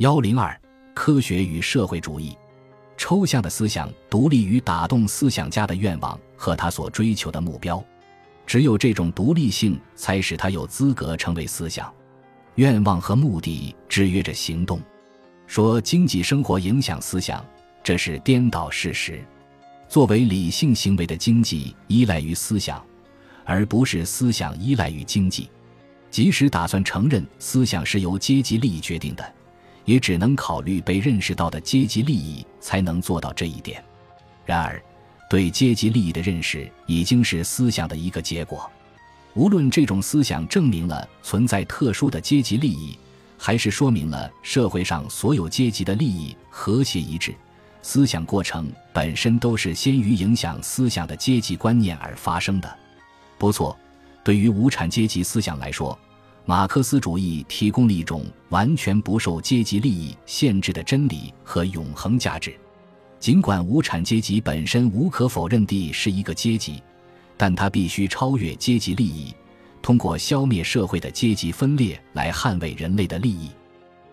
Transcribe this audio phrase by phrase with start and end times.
[0.00, 0.58] 幺零二，
[0.94, 2.34] 科学与社会主义。
[2.96, 7.84] 抽象的思想独立于打动思想家的愿望和他所追求的目标，
[8.46, 11.92] 只有这种独立性才使他有资格成为思想。
[12.54, 14.80] 愿望和目的制约着行动。
[15.46, 17.44] 说经济生活影响思想，
[17.82, 19.22] 这是颠倒事实。
[19.86, 22.82] 作为理性行为的经济依赖于思想，
[23.44, 25.50] 而不是思想依赖于经济。
[26.10, 29.34] 即使打算承认思想是由阶级利益决定的，
[29.90, 33.82] 也只能考虑被认识到的阶级利益，才能做到这一点。
[34.46, 34.80] 然而，
[35.28, 38.70] 对阶级利益的认识已经是思想的一个结果。
[39.34, 42.96] 无论这种思想证明了存在特殊的阶级利益，
[43.36, 47.34] 还是说明了社会上所有阶级的利益和谐一致。
[47.82, 52.78] 思想过程本身都是先于影响思想的阶级观念而发生的。
[53.38, 53.76] 不错，
[54.22, 55.98] 对于无产阶级思想来说，
[56.50, 62.52] 马克思主义提供了一种完全不受阶级利益限制的真理和永恒价值。
[63.20, 66.82] 尽管无产阶级本身无可否认地是一个阶级，
[67.36, 69.32] 但它必须超越阶级利益，
[69.80, 73.50] 通过消灭社会的阶级分裂来捍卫人类的利益。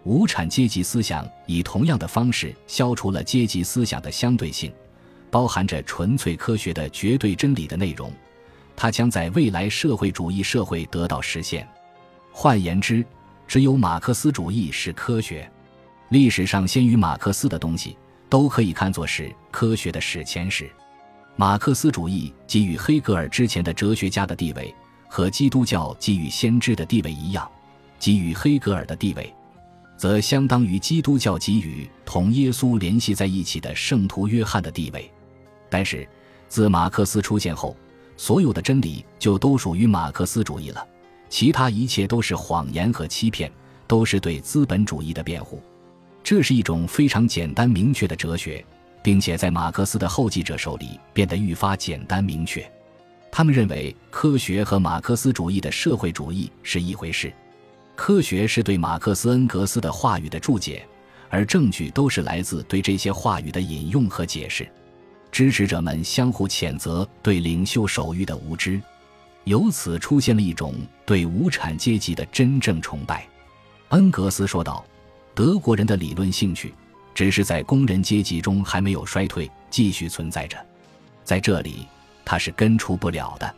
[0.03, 4.71] 无产阶级思想以同样的方式消除了阶级思想的相对性，
[5.31, 8.13] 包含着纯粹科学的绝对真理的内容。
[8.75, 11.67] 它将在未来社会主义社会得到实现。
[12.39, 13.03] 换言之，
[13.47, 15.51] 只有马克思主义是科学。
[16.09, 17.97] 历史上先于马克思的东西
[18.29, 20.69] 都可以看作是科学的史前史。
[21.35, 24.71] 马克思主义给予黑格尔之前的哲学家的地位，
[25.07, 27.49] 和基督教给予先知的地位一样，
[27.99, 29.33] 给予黑格尔的地位。
[29.97, 35.11] 则相当于基督教给予同耶稣联系在一起的圣徒约翰的地位，
[35.71, 36.07] 但是
[36.47, 37.75] 自马克思出现后，
[38.15, 40.85] 所有的真理就都属于马克思主义了，
[41.29, 43.51] 其他一切都是谎言和欺骗，
[43.87, 45.61] 都是对资本主义的辩护。
[46.23, 48.63] 这是一种非常简单明确的哲学，
[49.01, 52.69] 并且在马克思的后继者手里变得愈发简单明确。
[53.31, 57.31] 他们认为科学和马克思主义的社会主义是一回事。
[57.95, 60.85] 科学是对马克思恩格斯的话语的注解，
[61.29, 64.67] 而证据都是来自对这些话语的引用和解释。
[65.31, 68.81] 支持者们相互谴责对领袖手谕的无知，
[69.47, 70.75] 由此出现了一种
[71.05, 73.25] 对无产阶级的真正崇拜。
[73.89, 74.85] 恩格斯说道
[75.33, 76.73] ：“德国人的理论兴趣，
[77.15, 80.57] 只是在工人阶级中还没有衰退，继续存在着。
[81.23, 81.87] 在这里，
[82.25, 83.55] 它是根除不了的。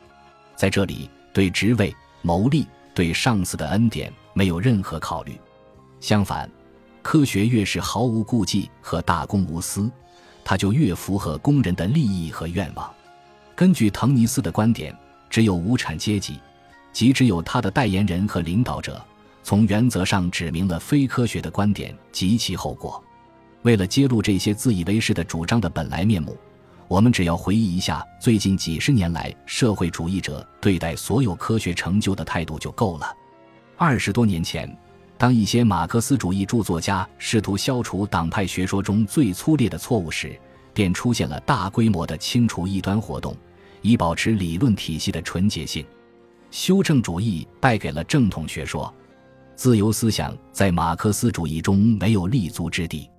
[0.55, 1.91] 在这里，对职位、
[2.22, 5.38] 谋利、对上司的恩典。”没有任何考虑，
[5.99, 6.49] 相反，
[7.01, 9.91] 科学越是毫无顾忌和大公无私，
[10.45, 12.89] 它就越符合工人的利益和愿望。
[13.53, 14.95] 根据滕尼斯的观点，
[15.29, 16.40] 只有无产阶级，
[16.91, 19.01] 即只有他的代言人和领导者，
[19.44, 23.03] 从原则上指明了非科学的观点及其后果。
[23.62, 26.38] 为了揭露这些自以为是的主张的本来面目，
[26.88, 33.13] 我们只要回忆一下最近几十年来社会主义者对待所有科学成就的态度就够了。
[33.78, 34.75] 二十多年前，
[35.17, 40.40] 当一些马克思主义著作家试图消除党派学说中最粗劣的错误时，
[40.73, 43.35] 便出现了大规模的清除异端活动，
[43.81, 45.85] 以保持理论体系的纯洁性。
[46.51, 48.94] 修正主义败给了正统学说，
[49.56, 53.09] 自由思想在马克思主义中没有立足之地。